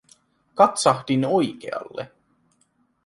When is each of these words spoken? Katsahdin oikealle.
Katsahdin 0.55 1.23
oikealle. 1.25 2.11